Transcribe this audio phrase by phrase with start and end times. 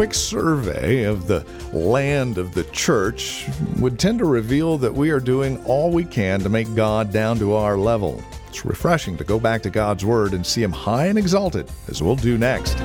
[0.00, 3.46] quick survey of the land of the church
[3.80, 7.38] would tend to reveal that we are doing all we can to make God down
[7.38, 8.24] to our level.
[8.48, 12.02] It's refreshing to go back to God's Word and see Him high and exalted, as
[12.02, 12.78] we'll do next.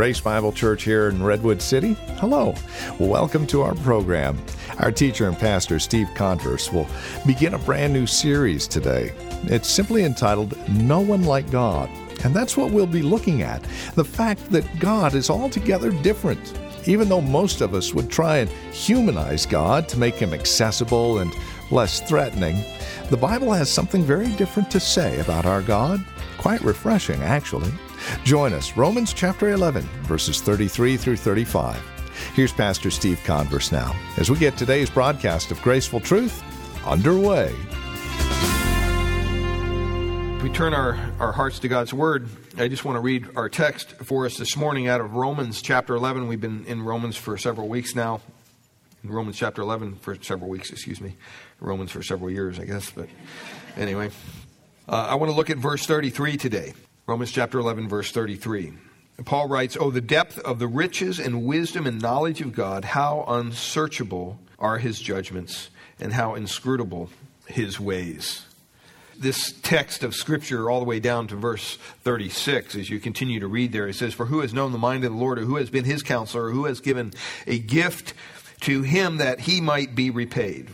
[0.00, 2.54] Grace Bible Church here in Redwood City, hello.
[2.98, 4.38] Welcome to our program.
[4.78, 6.86] Our teacher and pastor, Steve Converse, will
[7.26, 9.12] begin a brand new series today.
[9.42, 11.90] It's simply entitled No One Like God.
[12.24, 13.62] And that's what we'll be looking at
[13.94, 16.58] the fact that God is altogether different.
[16.86, 21.30] Even though most of us would try and humanize God to make him accessible and
[21.70, 22.64] less threatening,
[23.10, 26.02] the Bible has something very different to say about our God.
[26.38, 27.70] Quite refreshing, actually.
[28.24, 31.76] Join us, Romans chapter 11, verses 33 through 35.
[32.34, 36.42] Here's Pastor Steve Converse now as we get today's broadcast of Graceful Truth
[36.86, 37.54] underway.
[40.36, 42.28] If we turn our, our hearts to God's Word.
[42.56, 45.94] I just want to read our text for us this morning out of Romans chapter
[45.94, 46.28] 11.
[46.28, 48.22] We've been in Romans for several weeks now.
[49.04, 51.16] In Romans chapter 11 for several weeks, excuse me.
[51.60, 52.90] Romans for several years, I guess.
[52.90, 53.08] But
[53.76, 54.10] anyway,
[54.88, 56.72] uh, I want to look at verse 33 today.
[57.10, 58.72] Romans chapter 11, verse 33.
[59.24, 63.24] Paul writes, Oh, the depth of the riches and wisdom and knowledge of God, how
[63.26, 67.10] unsearchable are his judgments, and how inscrutable
[67.48, 68.46] his ways.
[69.18, 73.48] This text of Scripture, all the way down to verse 36, as you continue to
[73.48, 75.56] read there, it says, For who has known the mind of the Lord, or who
[75.56, 77.10] has been his counselor, or who has given
[77.44, 78.14] a gift
[78.60, 80.70] to him that he might be repaid?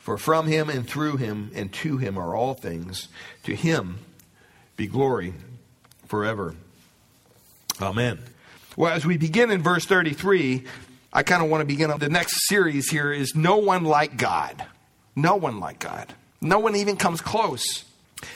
[0.00, 3.08] For from him and through him and to him are all things.
[3.44, 4.00] To him
[4.80, 5.34] be glory
[6.06, 6.54] forever.
[7.82, 8.18] Amen.
[8.78, 10.64] Well, as we begin in verse 33,
[11.12, 14.64] I kind of want to begin the next series here is No One Like God.
[15.14, 16.14] No one like God.
[16.40, 17.84] No one even comes close.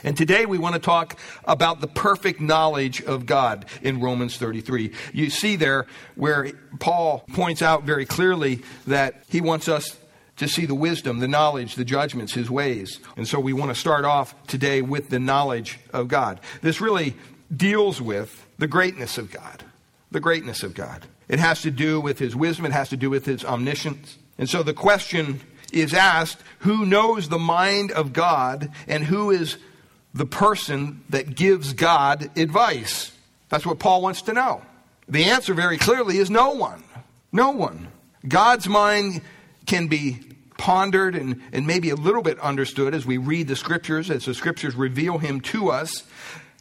[0.03, 4.93] And today we want to talk about the perfect knowledge of God in Romans 33.
[5.15, 9.97] You see there where Paul points out very clearly that he wants us
[10.37, 12.99] to see the wisdom, the knowledge, the judgments, his ways.
[13.17, 16.41] And so we want to start off today with the knowledge of God.
[16.61, 17.15] This really
[17.55, 19.63] deals with the greatness of God.
[20.11, 21.07] The greatness of God.
[21.29, 24.19] It has to do with his wisdom, it has to do with his omniscience.
[24.39, 25.41] And so the question
[25.73, 29.57] is asked who knows the mind of God and who is
[30.13, 33.13] the person that gives God advice?
[33.49, 34.63] That's what Paul wants to know.
[35.09, 36.83] The answer very clearly is no one.
[37.33, 37.89] No one.
[38.27, 39.21] God's mind
[39.67, 40.21] can be
[40.57, 44.35] pondered and, and maybe a little bit understood as we read the scriptures, as the
[44.35, 46.05] scriptures reveal him to us.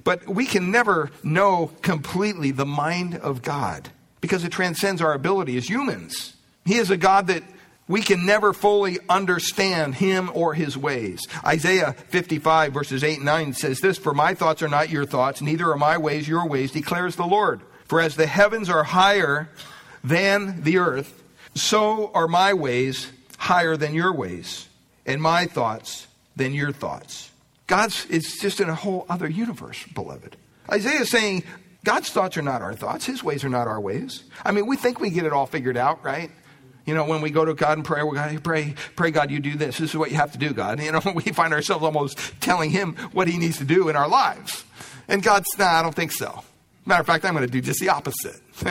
[0.04, 5.58] But we can never know completely the mind of God because it transcends our ability
[5.58, 6.36] as humans.
[6.66, 7.44] He is a God that
[7.88, 11.28] we can never fully understand him or his ways.
[11.46, 15.42] Isaiah 55, verses 8 and 9 says this For my thoughts are not your thoughts,
[15.42, 17.62] neither are my ways your ways, declares the Lord.
[17.86, 19.50] For as the heavens are higher
[20.04, 21.23] than the earth,
[21.56, 24.68] so are my ways higher than your ways,
[25.06, 27.30] and my thoughts than your thoughts.
[27.68, 30.38] God's, it's just in a whole other universe, beloved.
[30.72, 31.44] Isaiah is saying,
[31.84, 34.24] God's thoughts are not our thoughts, His ways are not our ways.
[34.46, 36.32] I mean, we think we get it all figured out, right?
[36.86, 39.56] You know, when we go to God and pray, to pray, pray, God, you do
[39.56, 39.78] this.
[39.78, 40.80] This is what you have to do, God.
[40.84, 44.08] You know, we find ourselves almost telling Him what He needs to do in our
[44.08, 44.66] lives.
[45.08, 46.44] And God's, nah, I don't think so.
[46.86, 48.42] Matter of fact, I'm going to do just the opposite.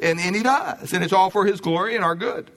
[0.00, 0.92] and, and He does.
[0.92, 2.50] And it's all for His glory and our good.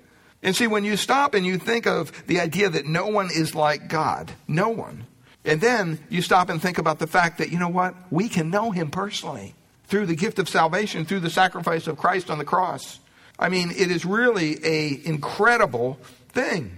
[0.43, 3.55] And see, when you stop and you think of the idea that no one is
[3.55, 5.05] like God, no one,
[5.43, 7.95] and then you stop and think about the fact that, you know what?
[8.11, 12.29] We can know Him personally through the gift of salvation, through the sacrifice of Christ
[12.29, 12.99] on the cross.
[13.39, 16.77] I mean, it is really a incredible thing.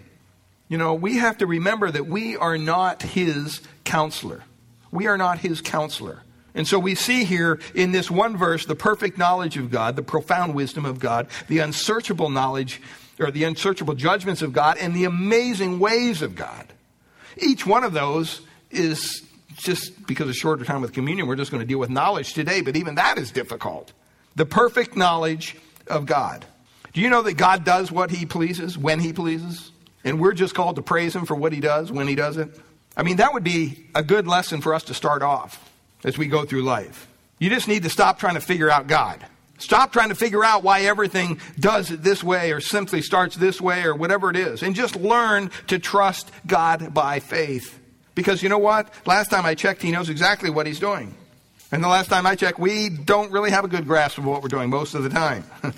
[0.67, 4.43] You know, we have to remember that we are not his counselor.
[4.91, 6.21] We are not his counselor.
[6.53, 10.03] And so we see here in this one verse the perfect knowledge of God, the
[10.03, 12.81] profound wisdom of God, the unsearchable knowledge
[13.19, 16.67] or the unsearchable judgments of God, and the amazing ways of God.
[17.37, 18.41] Each one of those
[18.71, 19.23] is
[19.57, 22.61] just because of shorter time with communion, we're just going to deal with knowledge today,
[22.61, 23.91] but even that is difficult.
[24.35, 25.57] The perfect knowledge
[25.87, 26.45] of God.
[26.93, 29.71] Do you know that God does what he pleases when he pleases?
[30.05, 32.57] And we're just called to praise him for what he does when he does it?
[32.95, 35.68] I mean, that would be a good lesson for us to start off
[36.03, 37.07] as we go through life.
[37.39, 39.25] You just need to stop trying to figure out God.
[39.57, 43.59] Stop trying to figure out why everything does it this way or simply starts this
[43.59, 44.63] way or whatever it is.
[44.63, 47.77] And just learn to trust God by faith.
[48.15, 48.93] Because you know what?
[49.05, 51.13] Last time I checked, he knows exactly what he's doing.
[51.71, 54.41] And the last time I checked, we don't really have a good grasp of what
[54.41, 55.43] we're doing most of the time.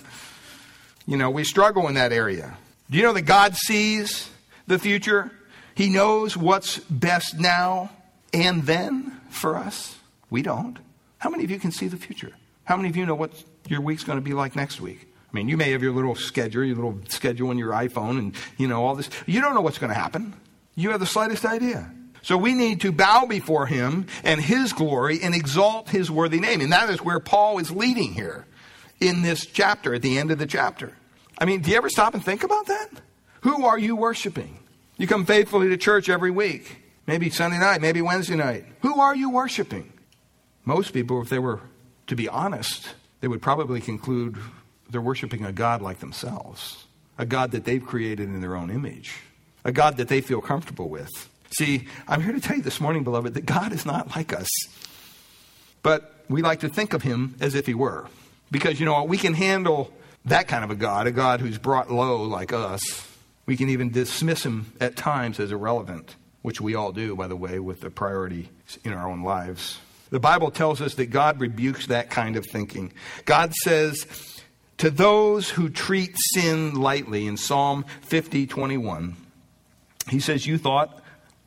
[1.07, 2.57] You know, we struggle in that area.
[2.89, 4.29] Do you know that God sees
[4.67, 5.31] the future?
[5.75, 7.89] He knows what's best now
[8.33, 9.97] and then for us.
[10.31, 10.79] We don't.
[11.19, 12.31] How many of you can see the future?
[12.63, 13.31] How many of you know what
[13.67, 15.07] your week's going to be like next week?
[15.31, 18.35] I mean, you may have your little schedule, your little schedule on your iPhone, and
[18.57, 19.09] you know all this.
[19.27, 20.33] You don't know what's going to happen.
[20.75, 21.91] You have the slightest idea.
[22.23, 26.61] So we need to bow before him and his glory and exalt his worthy name.
[26.61, 28.45] And that is where Paul is leading here
[28.99, 30.93] in this chapter, at the end of the chapter.
[31.37, 32.89] I mean, do you ever stop and think about that?
[33.41, 34.59] Who are you worshiping?
[34.97, 36.77] You come faithfully to church every week,
[37.07, 38.65] maybe Sunday night, maybe Wednesday night.
[38.81, 39.91] Who are you worshiping?
[40.65, 41.61] Most people, if they were
[42.07, 42.89] to be honest,
[43.21, 44.37] they would probably conclude
[44.89, 46.85] they're worshiping a God like themselves,
[47.17, 49.15] a God that they've created in their own image,
[49.63, 51.29] a God that they feel comfortable with.
[51.57, 54.49] See, I'm here to tell you this morning, beloved, that God is not like us.
[55.83, 58.07] But we like to think of him as if he were.
[58.51, 59.91] Because, you know, we can handle
[60.25, 62.81] that kind of a God, a God who's brought low like us.
[63.45, 67.35] We can even dismiss him at times as irrelevant, which we all do, by the
[67.35, 68.49] way, with the priority
[68.83, 69.79] in our own lives.
[70.11, 72.93] The Bible tells us that God rebukes that kind of thinking.
[73.25, 74.05] God says,
[74.77, 79.15] to those who treat sin lightly in Psalm 50 21,
[80.09, 81.01] he says, You thought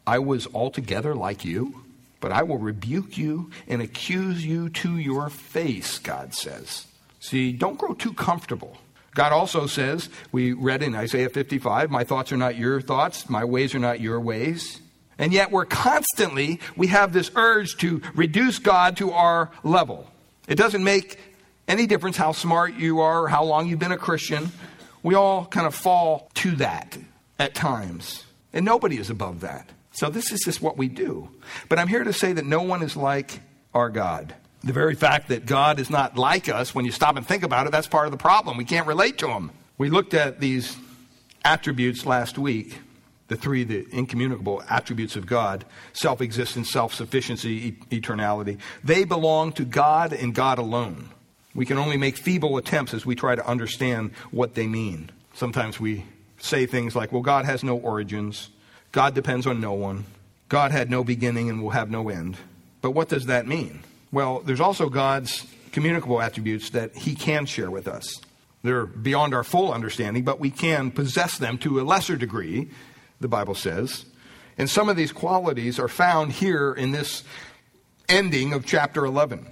[0.07, 1.85] I was altogether like you,
[2.21, 6.87] but I will rebuke you and accuse you to your face, God says.
[7.21, 8.79] See, don't grow too comfortable.
[9.15, 13.45] God also says, we read in Isaiah 55, My thoughts are not your thoughts, my
[13.45, 14.81] ways are not your ways.
[15.19, 20.11] And yet we're constantly, we have this urge to reduce God to our level.
[20.49, 21.19] It doesn't make
[21.69, 24.51] any difference how smart you are or how long you've been a Christian.
[25.03, 26.99] We all kind of fall to that
[27.39, 28.25] at times.
[28.53, 29.69] And nobody is above that.
[29.93, 31.29] So this is just what we do.
[31.69, 33.41] But I'm here to say that no one is like
[33.73, 34.35] our God.
[34.63, 37.67] The very fact that God is not like us, when you stop and think about
[37.67, 38.57] it, that's part of the problem.
[38.57, 39.51] We can't relate to him.
[39.77, 40.77] We looked at these
[41.45, 42.79] attributes last week,
[43.29, 48.59] the three, the incommunicable attributes of God self existence, self sufficiency, eternality.
[48.83, 51.11] They belong to God and God alone.
[51.55, 55.11] We can only make feeble attempts as we try to understand what they mean.
[55.35, 56.05] Sometimes we
[56.39, 58.51] say things like, well, God has no origins.
[58.93, 60.05] God depends on no one.
[60.49, 62.37] God had no beginning and will have no end.
[62.83, 63.83] But what does that mean?
[64.13, 68.21] Well, there's also God's communicable attributes that He can share with us.
[68.63, 72.71] They're beyond our full understanding, but we can possess them to a lesser degree,
[73.25, 74.05] the Bible says.
[74.57, 77.25] And some of these qualities are found here in this
[78.09, 79.47] ending of chapter 11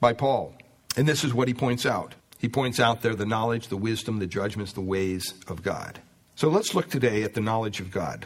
[0.00, 0.54] by Paul.
[0.96, 2.14] And this is what he points out.
[2.38, 5.98] He points out there the knowledge, the wisdom, the judgments, the ways of God.
[6.36, 8.24] So let's look today at the knowledge of God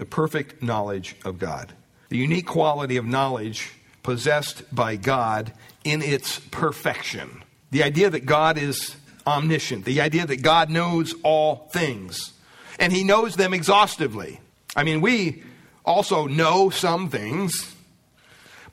[0.00, 1.74] the perfect knowledge of God.
[2.08, 3.70] The unique quality of knowledge
[4.02, 5.52] possessed by God
[5.84, 7.42] in its perfection.
[7.70, 8.96] The idea that God is
[9.26, 12.32] omniscient, the idea that God knows all things,
[12.80, 14.40] and He knows them exhaustively.
[14.74, 15.44] I mean, we
[15.84, 17.76] also know some things,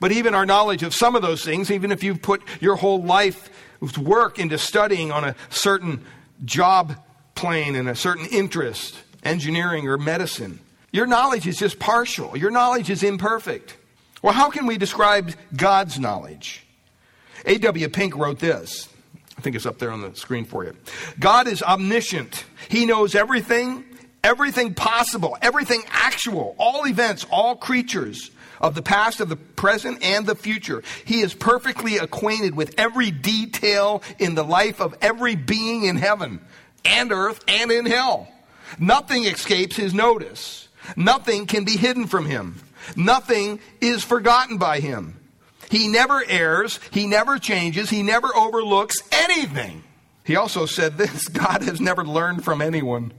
[0.00, 3.02] but even our knowledge of some of those things, even if you've put your whole
[3.02, 3.50] life
[3.96, 6.04] work into studying on a certain
[6.44, 6.96] job
[7.36, 10.58] plane and a certain interest, engineering or medicine,
[10.90, 12.36] your knowledge is just partial.
[12.36, 13.76] Your knowledge is imperfect.
[14.22, 16.64] Well, how can we describe God's knowledge?
[17.44, 17.88] A.W.
[17.90, 18.88] Pink wrote this.
[19.36, 20.76] I think it's up there on the screen for you.
[21.20, 22.44] God is omniscient.
[22.68, 23.84] He knows everything,
[24.22, 30.26] everything possible, everything actual, all events, all creatures of the past, of the present, and
[30.26, 30.82] the future.
[31.04, 36.40] He is perfectly acquainted with every detail in the life of every being in heaven
[36.84, 38.28] and earth and in hell.
[38.78, 40.68] Nothing escapes his notice.
[40.96, 42.60] Nothing can be hidden from him.
[42.96, 45.18] Nothing is forgotten by him.
[45.70, 46.80] He never errs.
[46.90, 47.90] He never changes.
[47.90, 49.84] He never overlooks anything.
[50.24, 53.12] He also said this God has never learned from anyone.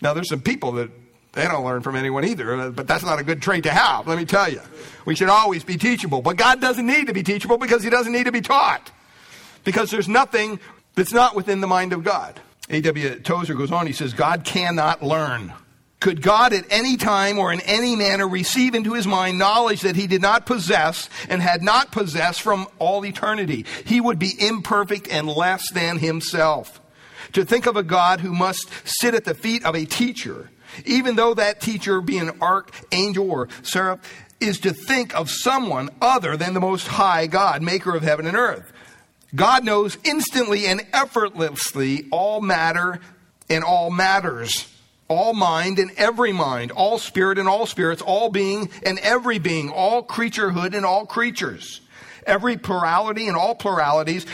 [0.00, 0.90] Now, there's some people that
[1.32, 4.06] they don't learn from anyone either, uh, but that's not a good trait to have,
[4.06, 4.60] let me tell you.
[5.04, 6.22] We should always be teachable.
[6.22, 8.90] But God doesn't need to be teachable because He doesn't need to be taught.
[9.64, 10.60] Because there's nothing
[10.94, 12.40] that's not within the mind of God.
[12.70, 13.20] A.W.
[13.20, 15.52] Tozer goes on, he says, God cannot learn.
[16.00, 19.96] Could God at any time or in any manner receive into his mind knowledge that
[19.96, 23.64] he did not possess and had not possessed from all eternity?
[23.84, 26.80] He would be imperfect and less than himself.
[27.36, 30.48] To think of a God who must sit at the feet of a teacher,
[30.86, 34.00] even though that teacher be an archangel or seraph,
[34.40, 38.38] is to think of someone other than the Most High God, maker of heaven and
[38.38, 38.72] earth.
[39.34, 43.00] God knows instantly and effortlessly all matter
[43.50, 44.72] and all matters
[45.06, 49.68] all mind and every mind, all spirit and all spirits, all being and every being,
[49.70, 51.82] all creaturehood and all creatures,
[52.26, 54.26] every plurality and all pluralities,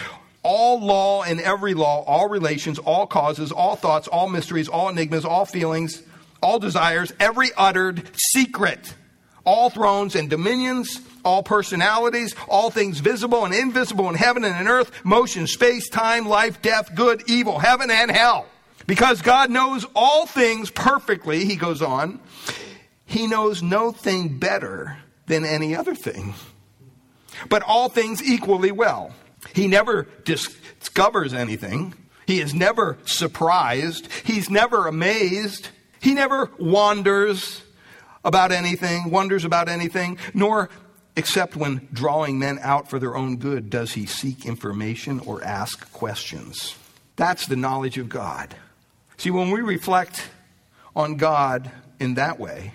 [0.42, 5.24] all law and every law, all relations, all causes, all thoughts, all mysteries, all enigmas,
[5.24, 6.02] all feelings,
[6.42, 8.94] all desires, every uttered secret,
[9.44, 14.68] all thrones and dominions, all personalities, all things visible and invisible in heaven and in
[14.68, 18.46] earth, motion, space, time, life, death, good, evil, heaven and hell.
[18.86, 22.18] Because God knows all things perfectly, he goes on,
[23.06, 26.34] he knows no thing better than any other thing,
[27.48, 29.12] but all things equally well.
[29.54, 31.94] He never discovers anything.
[32.26, 34.08] He is never surprised.
[34.24, 35.68] He's never amazed.
[36.00, 37.62] He never wanders
[38.24, 40.70] about anything, wonders about anything, nor
[41.16, 45.92] except when drawing men out for their own good does he seek information or ask
[45.92, 46.76] questions.
[47.16, 48.54] That's the knowledge of God.
[49.18, 50.30] See, when we reflect
[50.96, 51.70] on God
[52.00, 52.74] in that way,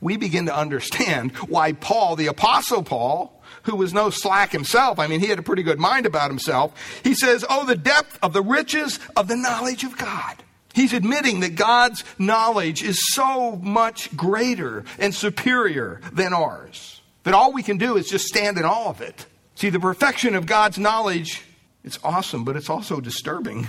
[0.00, 5.06] we begin to understand why Paul, the Apostle Paul, who was no slack himself, I
[5.06, 8.32] mean, he had a pretty good mind about himself, he says, Oh, the depth of
[8.32, 10.36] the riches of the knowledge of God.
[10.74, 17.00] He's admitting that God's knowledge is so much greater and superior than ours.
[17.24, 19.26] That all we can do is just stand in awe of it.
[19.54, 21.42] See, the perfection of God's knowledge,
[21.82, 23.66] it's awesome, but it's also disturbing.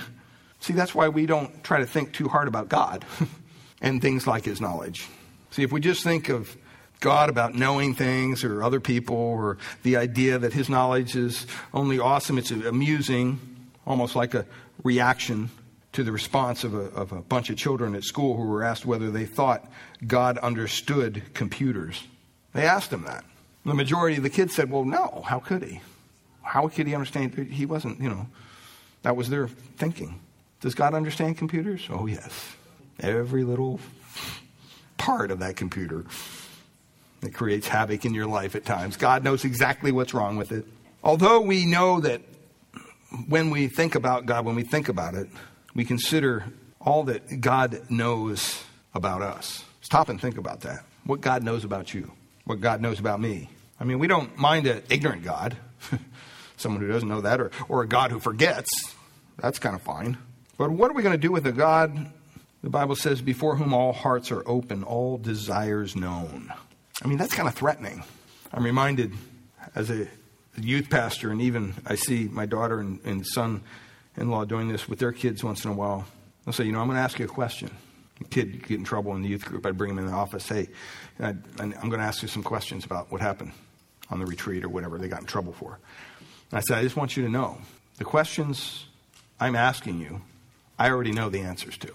[0.59, 3.05] See, that's why we don't try to think too hard about God
[3.81, 5.07] and things like His knowledge.
[5.51, 6.55] See, if we just think of
[6.99, 11.99] God about knowing things or other people or the idea that His knowledge is only
[11.99, 13.39] awesome, it's amusing,
[13.85, 14.45] almost like a
[14.83, 15.49] reaction
[15.93, 18.85] to the response of a, of a bunch of children at school who were asked
[18.85, 19.69] whether they thought
[20.05, 22.03] God understood computers.
[22.53, 23.23] They asked him that.
[23.65, 25.81] The majority of the kids said, Well, no, how could he?
[26.41, 27.33] How could he understand?
[27.35, 28.27] He wasn't, you know,
[29.03, 30.19] that was their thinking.
[30.61, 31.87] Does God understand computers?
[31.89, 32.55] Oh, yes.
[32.99, 33.79] Every little
[34.97, 36.05] part of that computer
[37.21, 38.97] that creates havoc in your life at times.
[38.97, 40.65] God knows exactly what's wrong with it.
[41.03, 42.21] Although we know that
[43.27, 45.27] when we think about God, when we think about it,
[45.73, 46.45] we consider
[46.79, 49.63] all that God knows about us.
[49.81, 50.83] Stop and think about that.
[51.05, 52.11] What God knows about you,
[52.45, 53.49] what God knows about me.
[53.79, 55.57] I mean, we don't mind an ignorant God,
[56.57, 58.69] someone who doesn't know that, or, or a God who forgets.
[59.37, 60.17] That's kind of fine.
[60.57, 62.11] But what are we going to do with a God,
[62.61, 66.51] the Bible says, before whom all hearts are open, all desires known?
[67.03, 68.03] I mean, that's kind of threatening.
[68.51, 69.13] I'm reminded
[69.75, 70.07] as a
[70.59, 73.61] youth pastor, and even I see my daughter and, and son
[74.17, 76.05] in law doing this with their kids once in a while.
[76.45, 77.71] They'll say, You know, I'm going to ask you a question.
[78.19, 79.65] A kid get in trouble in the youth group.
[79.65, 80.47] I'd bring him in the office.
[80.47, 80.67] Hey,
[81.19, 83.53] i am going to ask you some questions about what happened
[84.09, 85.79] on the retreat or whatever they got in trouble for.
[86.51, 87.59] And I said, I just want you to know
[87.97, 88.85] the questions
[89.39, 90.21] I'm asking you,
[90.77, 91.91] I already know the answers to.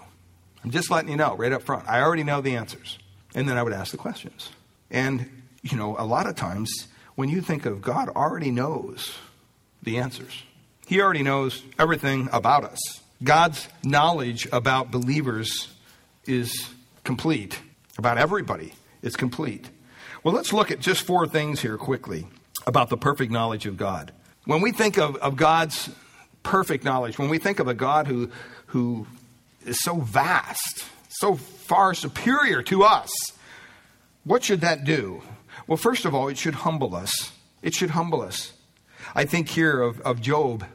[0.63, 1.87] I'm just letting you know right up front.
[1.87, 2.97] I already know the answers.
[3.35, 4.49] And then I would ask the questions.
[4.95, 5.29] And,
[5.61, 9.13] you know, a lot of times when you think of God already knows
[9.83, 10.43] the answers.
[10.87, 12.79] He already knows everything about us.
[13.21, 15.67] God's knowledge about believers
[16.25, 16.69] is
[17.03, 17.59] complete.
[17.97, 19.69] About everybody, it's complete.
[20.23, 22.27] Well, let's look at just four things here quickly
[22.65, 24.13] about the perfect knowledge of God.
[24.45, 25.89] When we think of, of God's
[26.41, 28.29] perfect knowledge, when we think of a God who,
[28.67, 29.07] who
[29.65, 33.09] is so vast, so far superior to us,
[34.25, 35.21] what should that do?
[35.67, 37.31] Well, first of all, it should humble us.
[37.61, 38.53] It should humble us.
[39.15, 40.65] I think here of, of Job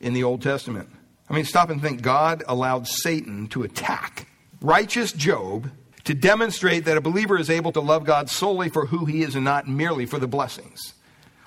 [0.00, 0.88] in the Old Testament.
[1.28, 2.02] I mean, stop and think.
[2.02, 4.28] God allowed Satan to attack
[4.60, 5.70] righteous Job
[6.04, 9.34] to demonstrate that a believer is able to love God solely for who he is
[9.34, 10.94] and not merely for the blessings.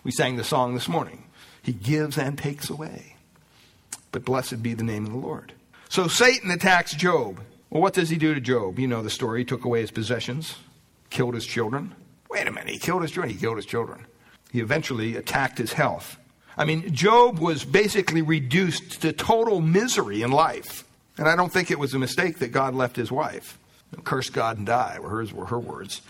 [0.03, 1.25] We sang the song this morning.
[1.63, 3.15] He gives and takes away.
[4.11, 5.53] But blessed be the name of the Lord.
[5.89, 7.39] So Satan attacks Job.
[7.69, 8.79] Well, what does he do to Job?
[8.79, 9.39] You know the story.
[9.39, 10.57] He took away his possessions,
[11.11, 11.93] killed his children.
[12.29, 13.33] Wait a minute, he killed his children.
[13.33, 14.07] He killed his children.
[14.51, 16.17] He eventually attacked his health.
[16.57, 20.83] I mean, Job was basically reduced to total misery in life.
[21.17, 23.59] And I don't think it was a mistake that God left his wife.
[24.03, 26.01] Curse God and die were hers were her words.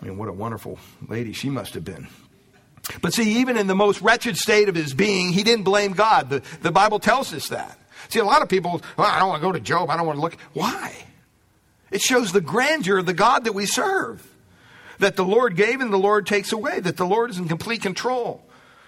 [0.00, 0.78] I mean, what a wonderful
[1.08, 2.08] lady she must have been.
[3.02, 6.30] But see, even in the most wretched state of his being, he didn't blame God.
[6.30, 7.78] The, the Bible tells us that.
[8.08, 9.90] See, a lot of people, well, I don't want to go to Job.
[9.90, 10.36] I don't want to look.
[10.54, 10.94] Why?
[11.90, 14.26] It shows the grandeur of the God that we serve.
[14.98, 16.80] That the Lord gave and the Lord takes away.
[16.80, 18.42] That the Lord is in complete control.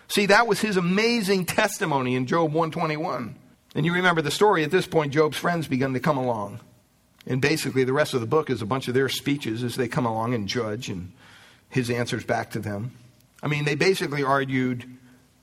[0.08, 3.36] See, that was his amazing testimony in Job 121.
[3.76, 6.60] And you remember the story at this point, Job's friends began to come along.
[7.26, 9.86] And basically, the rest of the book is a bunch of their speeches as they
[9.86, 11.12] come along and judge and
[11.68, 12.92] his answers back to them.
[13.42, 14.84] I mean, they basically argued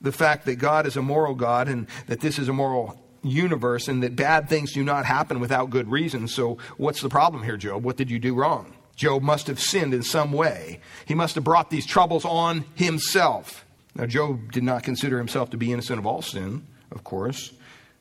[0.01, 3.87] the fact that God is a moral God and that this is a moral universe
[3.87, 6.27] and that bad things do not happen without good reason.
[6.27, 7.83] So, what's the problem here, Job?
[7.83, 8.73] What did you do wrong?
[8.97, 10.81] Job must have sinned in some way.
[11.05, 13.63] He must have brought these troubles on himself.
[13.95, 17.53] Now, Job did not consider himself to be innocent of all sin, of course,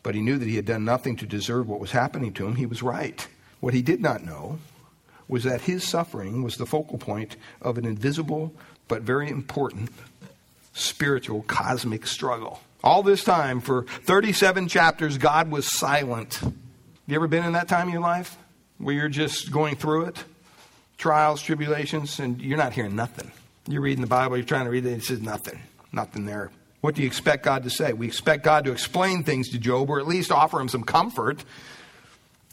[0.03, 2.57] but he knew that he had done nothing to deserve what was happening to him.
[2.57, 3.27] He was right.
[3.61, 4.59] What he did not know
[5.29, 8.55] was that his suffering was the focal point of an invisible
[8.89, 9.91] but very important
[10.73, 12.61] spiritual cosmic struggle.
[12.85, 16.41] All this time, for 37 chapters, God was silent.
[17.07, 18.37] You ever been in that time in your life
[18.79, 20.25] where you're just going through it?
[20.99, 23.31] Trials, tribulations, and you're not hearing nothing.
[23.69, 25.61] You're reading the Bible, you're trying to read it, and it says nothing.
[25.93, 26.51] Nothing there.
[26.81, 27.93] What do you expect God to say?
[27.93, 31.45] We expect God to explain things to Job or at least offer him some comfort.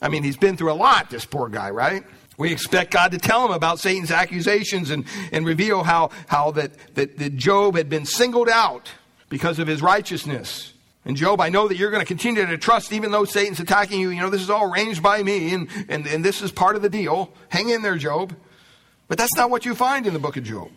[0.02, 2.04] I mean, he's been through a lot, this poor guy, right?
[2.38, 6.72] We expect God to tell him about Satan's accusations and, and reveal how, how that,
[6.96, 8.90] that, that Job had been singled out
[9.30, 10.73] because of his righteousness.
[11.06, 14.00] And Job, I know that you're going to continue to trust even though Satan's attacking
[14.00, 14.10] you.
[14.10, 16.82] You know, this is all arranged by me and, and, and this is part of
[16.82, 17.34] the deal.
[17.50, 18.36] Hang in there, Job.
[19.08, 20.70] But that's not what you find in the book of Job.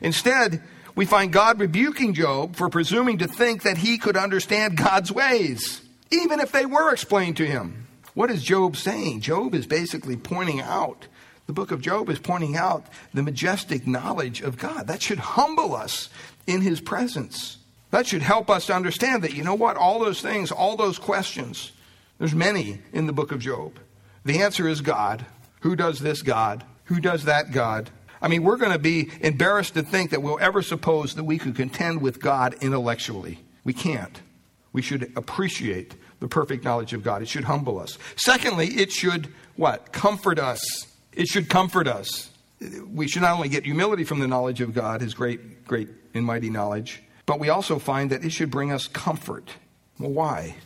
[0.00, 0.62] Instead,
[0.94, 5.82] we find God rebuking Job for presuming to think that he could understand God's ways,
[6.10, 7.86] even if they were explained to him.
[8.14, 9.20] What is Job saying?
[9.20, 11.06] Job is basically pointing out,
[11.46, 14.88] the book of Job is pointing out the majestic knowledge of God.
[14.88, 16.08] That should humble us
[16.46, 17.57] in his presence.
[17.90, 20.98] That should help us to understand that, you know what, all those things, all those
[20.98, 21.72] questions,
[22.18, 23.78] there's many in the book of Job.
[24.24, 25.24] The answer is God.
[25.60, 26.64] Who does this God?
[26.84, 27.90] Who does that God?
[28.20, 31.38] I mean, we're going to be embarrassed to think that we'll ever suppose that we
[31.38, 33.38] could contend with God intellectually.
[33.64, 34.20] We can't.
[34.72, 37.22] We should appreciate the perfect knowledge of God.
[37.22, 37.96] It should humble us.
[38.16, 39.92] Secondly, it should what?
[39.92, 40.60] Comfort us.
[41.12, 42.30] It should comfort us.
[42.86, 46.24] We should not only get humility from the knowledge of God, his great, great and
[46.24, 49.50] mighty knowledge, but we also find that it should bring us comfort.
[49.98, 50.56] Well, why?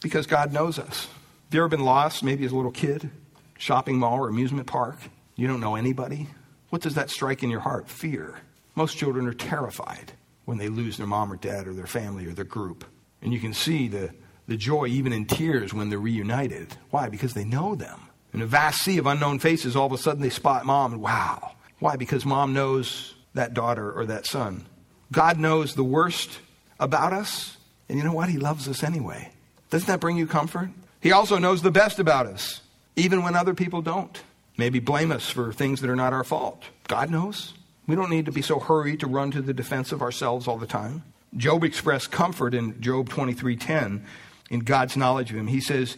[0.00, 1.06] Because God knows us.
[1.06, 3.08] Have you ever been lost, maybe as a little kid,
[3.56, 4.96] shopping mall or amusement park?
[5.36, 6.26] You don't know anybody.
[6.70, 7.88] What does that strike in your heart?
[7.88, 8.34] Fear.
[8.74, 10.10] Most children are terrified
[10.44, 12.84] when they lose their mom or dad or their family or their group.
[13.22, 14.10] And you can see the,
[14.48, 16.74] the joy even in tears when they're reunited.
[16.90, 17.08] Why?
[17.08, 18.00] Because they know them.
[18.34, 21.00] In a vast sea of unknown faces, all of a sudden they spot mom and
[21.00, 21.52] wow.
[21.78, 21.94] Why?
[21.94, 24.66] Because mom knows that daughter or that son.
[25.12, 26.40] God knows the worst
[26.78, 27.56] about us,
[27.88, 28.28] and you know what?
[28.28, 29.30] He loves us anyway.
[29.70, 30.70] Doesn't that bring you comfort?
[31.00, 32.62] He also knows the best about us,
[32.96, 34.20] even when other people don't
[34.58, 36.64] maybe blame us for things that are not our fault.
[36.88, 37.54] God knows.
[37.86, 40.58] We don't need to be so hurried to run to the defense of ourselves all
[40.58, 41.04] the time.
[41.36, 44.04] Job expressed comfort in Job 23:10
[44.50, 45.46] in God's knowledge of him.
[45.46, 45.96] He says,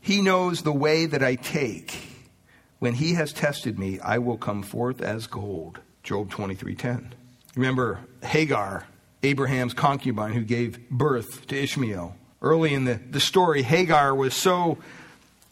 [0.00, 2.12] "He knows the way that I take.
[2.78, 7.14] When he has tested me, I will come forth as gold." Job 23:10.
[7.56, 8.86] Remember Hagar,
[9.22, 12.14] Abraham's concubine who gave birth to Ishmael.
[12.40, 14.78] Early in the, the story, Hagar was so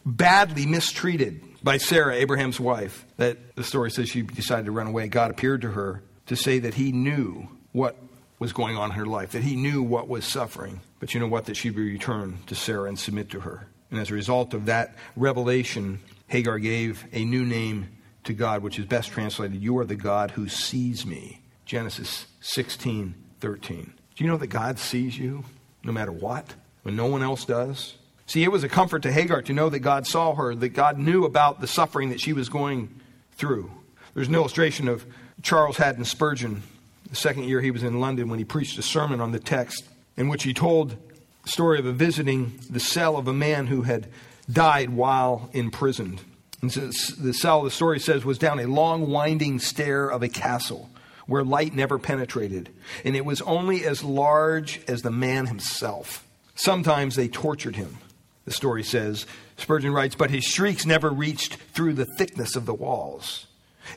[0.05, 5.07] badly mistreated by Sarah, Abraham's wife, that the story says she decided to run away.
[5.07, 7.97] God appeared to her to say that he knew what
[8.37, 10.81] was going on in her life, that he knew what was suffering.
[10.99, 11.45] But you know what?
[11.45, 13.67] That she'd be returned to Sarah and submit to her.
[13.89, 17.89] And as a result of that revelation, Hagar gave a new name
[18.25, 21.41] to God, which is best translated, You are the God who sees me.
[21.65, 23.93] Genesis 16, 13.
[24.15, 25.43] Do you know that God sees you
[25.83, 27.95] no matter what, when no one else does?
[28.27, 30.97] See, it was a comfort to Hagar to know that God saw her, that God
[30.97, 32.89] knew about the suffering that she was going
[33.33, 33.71] through.
[34.13, 35.05] There's an illustration of
[35.41, 36.63] Charles Haddon Spurgeon,
[37.09, 39.85] the second year he was in London, when he preached a sermon on the text,
[40.17, 40.95] in which he told
[41.43, 44.07] the story of a visiting the cell of a man who had
[44.51, 46.21] died while imprisoned.
[46.61, 50.29] And so the cell, the story says, was down a long, winding stair of a
[50.29, 50.89] castle
[51.27, 52.69] where light never penetrated,
[53.03, 56.25] and it was only as large as the man himself.
[56.55, 57.97] Sometimes they tortured him
[58.45, 59.25] the story says.
[59.57, 63.47] Spurgeon writes, But his shrieks never reached through the thickness of the walls.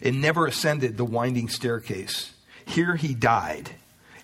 [0.00, 2.32] It never ascended the winding staircase.
[2.66, 3.70] Here he died,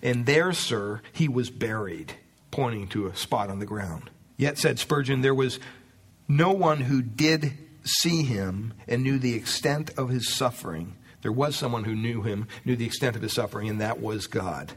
[0.03, 2.13] and there, sir, he was buried,
[2.51, 4.09] pointing to a spot on the ground.
[4.37, 5.59] Yet, said Spurgeon, there was
[6.27, 10.95] no one who did see him and knew the extent of his suffering.
[11.25, 14.27] There was someone who knew him, knew the extent of his suffering, and that was
[14.27, 14.73] God.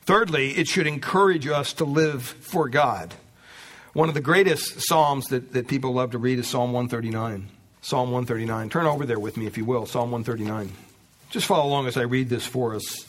[0.00, 3.12] Thirdly, it should encourage us to live for God.
[3.92, 7.46] One of the greatest Psalms that, that people love to read is Psalm 139.
[7.82, 8.70] Psalm 139.
[8.70, 9.84] Turn over there with me, if you will.
[9.84, 10.72] Psalm 139.
[11.28, 13.06] Just follow along as I read this for us.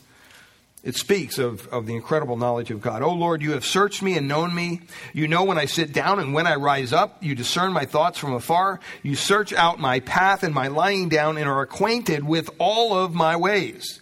[0.84, 3.02] It speaks of, of the incredible knowledge of God.
[3.02, 4.82] Oh Lord, you have searched me and known me.
[5.14, 7.24] You know when I sit down and when I rise up.
[7.24, 8.82] You discern my thoughts from afar.
[9.02, 13.14] You search out my path and my lying down and are acquainted with all of
[13.14, 14.02] my ways.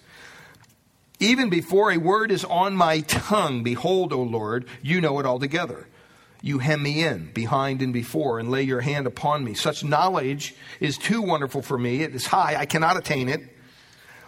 [1.19, 5.87] Even before a word is on my tongue, behold, O Lord, you know it altogether.
[6.41, 9.53] You hem me in, behind and before, and lay your hand upon me.
[9.53, 12.01] Such knowledge is too wonderful for me.
[12.01, 13.41] It is high, I cannot attain it.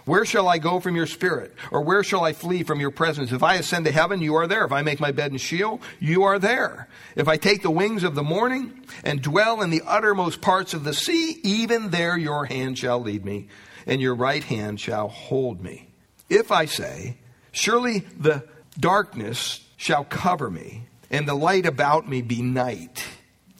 [0.05, 1.53] Where shall I go from your spirit?
[1.71, 3.31] Or where shall I flee from your presence?
[3.31, 4.65] If I ascend to heaven, you are there.
[4.65, 6.89] If I make my bed in Sheol, you are there.
[7.15, 10.83] If I take the wings of the morning and dwell in the uttermost parts of
[10.83, 13.47] the sea, even there your hand shall lead me,
[13.85, 15.89] and your right hand shall hold me.
[16.29, 17.17] If I say,
[17.53, 18.43] Surely the
[18.77, 23.05] darkness shall cover me, and the light about me be night.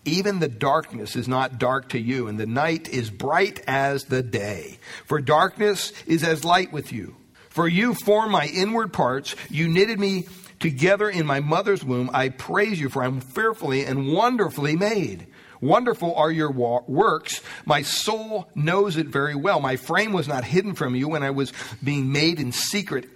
[0.06, 4.22] Even the darkness is not dark to you, and the night is bright as the
[4.22, 4.78] day.
[5.06, 7.16] For darkness is as light with you.
[7.50, 10.28] For you formed my inward parts, you knitted me
[10.60, 12.10] together in my mother's womb.
[12.13, 15.28] I praise you, for I'm fearfully and wonderfully made.
[15.62, 17.42] Wonderful are your works.
[17.66, 19.62] My soul knows it very well.
[19.62, 23.08] My frame was not hidden from you when I was being made in secret,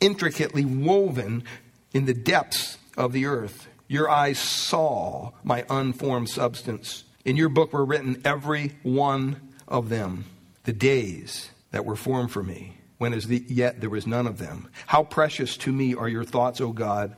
[0.00, 1.44] intricately woven
[1.92, 3.68] in the depths of the earth.
[3.88, 7.04] Your eyes saw my unformed substance.
[7.24, 10.24] In your book were written every one of them,
[10.64, 14.38] the days that were formed for me, when as the, yet there was none of
[14.38, 14.68] them.
[14.86, 17.16] How precious to me are your thoughts, O God.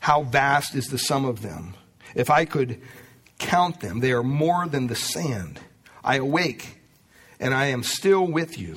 [0.00, 1.74] How vast is the sum of them.
[2.14, 2.80] If I could
[3.38, 5.60] count them, they are more than the sand.
[6.02, 6.80] I awake,
[7.40, 8.76] and I am still with you.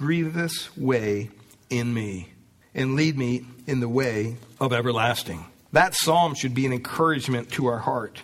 [0.00, 1.28] grievous way
[1.68, 2.26] in me
[2.74, 5.44] and lead me in the way of everlasting.
[5.72, 8.22] That psalm should be an encouragement to our heart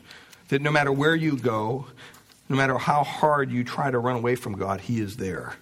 [0.48, 1.86] that no matter where you go,
[2.48, 5.56] no matter how hard you try to run away from God, He is there.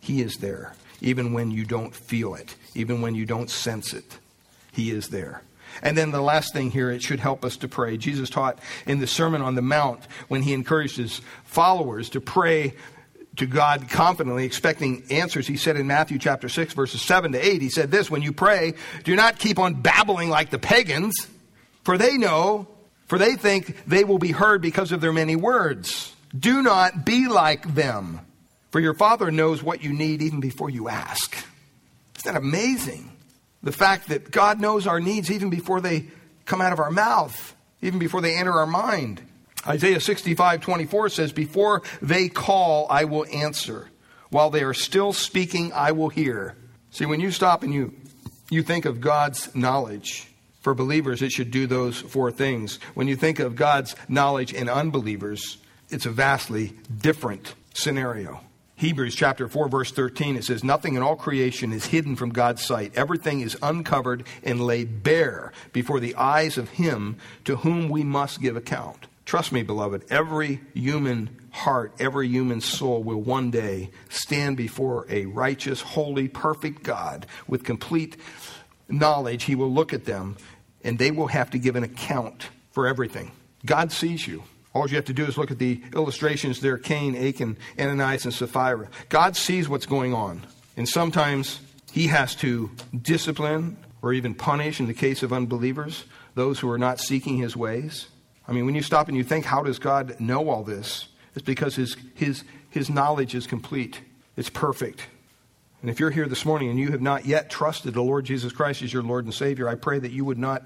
[0.00, 0.74] He is there.
[1.00, 4.18] Even when you don't feel it, even when you don't sense it,
[4.72, 5.42] He is there.
[5.82, 7.96] And then the last thing here, it should help us to pray.
[7.96, 12.74] Jesus taught in the Sermon on the Mount when he encouraged his followers to pray
[13.36, 15.46] to God confidently, expecting answers.
[15.46, 18.32] He said in Matthew chapter 6, verses 7 to 8, he said this When you
[18.32, 21.14] pray, do not keep on babbling like the pagans,
[21.82, 22.68] for they know,
[23.06, 26.14] for they think they will be heard because of their many words.
[26.36, 28.20] Do not be like them,
[28.70, 31.34] for your Father knows what you need even before you ask.
[32.16, 33.10] Isn't that amazing?
[33.62, 36.06] The fact that God knows our needs even before they
[36.44, 39.22] come out of our mouth, even before they enter our mind.
[39.66, 43.88] Isaiah 65, 24 says, Before they call, I will answer.
[44.30, 46.56] While they are still speaking, I will hear.
[46.90, 47.94] See, when you stop and you,
[48.50, 50.28] you think of God's knowledge,
[50.60, 52.76] for believers, it should do those four things.
[52.94, 55.58] When you think of God's knowledge in unbelievers,
[55.90, 58.40] it's a vastly different scenario.
[58.76, 62.64] Hebrews chapter 4 verse 13 it says nothing in all creation is hidden from God's
[62.64, 68.02] sight everything is uncovered and laid bare before the eyes of him to whom we
[68.02, 73.90] must give account Trust me, beloved, every human heart, every human soul will one day
[74.10, 78.16] stand before a righteous, holy, perfect God with complete
[78.88, 79.44] knowledge.
[79.44, 80.36] He will look at them
[80.82, 83.32] and they will have to give an account for everything.
[83.64, 84.42] God sees you.
[84.74, 88.34] All you have to do is look at the illustrations there Cain, Achan, Ananias, and
[88.34, 88.88] Sapphira.
[89.08, 90.42] God sees what's going on.
[90.76, 91.60] And sometimes
[91.92, 96.78] he has to discipline or even punish, in the case of unbelievers, those who are
[96.78, 98.08] not seeking his ways.
[98.46, 101.08] I mean, when you stop and you think, how does God know all this?
[101.34, 104.00] It's because his, his, his knowledge is complete,
[104.36, 105.06] it's perfect.
[105.80, 108.52] And if you're here this morning and you have not yet trusted the Lord Jesus
[108.52, 110.62] Christ as your Lord and Savior, I pray that you would not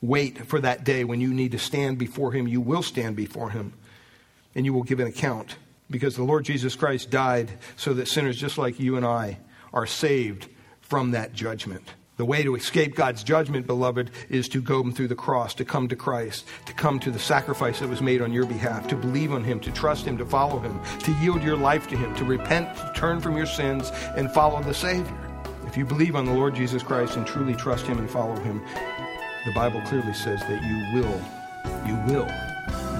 [0.00, 2.48] wait for that day when you need to stand before Him.
[2.48, 3.74] You will stand before Him
[4.54, 5.56] and you will give an account
[5.90, 9.38] because the Lord Jesus Christ died so that sinners just like you and I
[9.72, 10.48] are saved
[10.80, 11.94] from that judgment.
[12.16, 15.88] The way to escape God's judgment, beloved, is to go through the cross, to come
[15.88, 19.32] to Christ, to come to the sacrifice that was made on your behalf, to believe
[19.32, 22.24] on Him, to trust Him, to follow Him, to yield your life to Him, to
[22.24, 25.12] repent, to turn from your sins, and follow the Savior.
[25.66, 28.62] If you believe on the Lord Jesus Christ and truly trust Him and follow Him,
[29.44, 31.20] the Bible clearly says that you will,
[31.84, 32.28] you will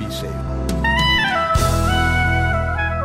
[0.00, 0.83] be saved.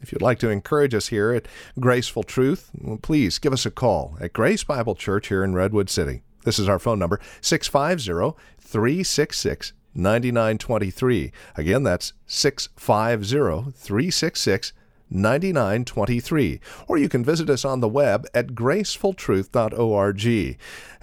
[0.00, 1.46] If you'd like to encourage us here at
[1.80, 2.70] Graceful Truth,
[3.02, 6.22] please give us a call at Grace Bible Church here in Redwood City.
[6.44, 11.32] This is our phone number 650 366 9923.
[11.56, 14.72] Again, that's 650 366
[15.10, 16.60] 9923.
[16.86, 20.58] Or you can visit us on the web at gracefultruth.org.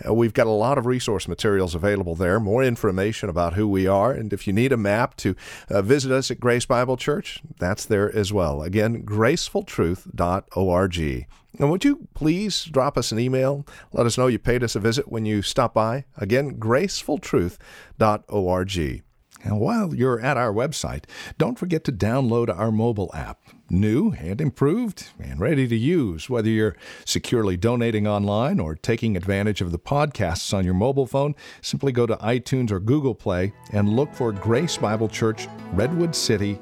[0.05, 3.87] Uh, we've got a lot of resource materials available there, more information about who we
[3.87, 4.11] are.
[4.11, 5.35] And if you need a map to
[5.69, 8.61] uh, visit us at Grace Bible Church, that's there as well.
[8.61, 11.27] Again, gracefultruth.org.
[11.57, 13.65] And would you please drop us an email?
[13.93, 16.05] Let us know you paid us a visit when you stop by.
[16.17, 19.03] Again, gracefultruth.org.
[19.43, 21.03] And while you're at our website,
[21.37, 23.39] don't forget to download our mobile app.
[23.69, 29.59] New and improved and ready to use, whether you're securely donating online or taking advantage
[29.59, 33.89] of the podcasts on your mobile phone, simply go to iTunes or Google Play and
[33.89, 36.59] look for Grace Bible Church Redwood City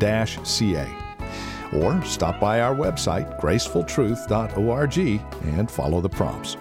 [0.00, 0.88] CA.
[1.74, 4.98] Or stop by our website, gracefultruth.org,
[5.58, 6.56] and follow the prompts.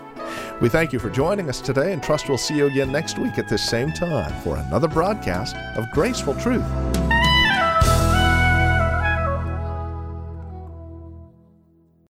[0.62, 3.38] We thank you for joining us today and trust we'll see you again next week
[3.38, 6.66] at this same time for another broadcast of Graceful Truth.